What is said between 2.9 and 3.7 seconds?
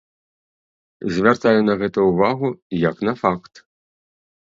на факт.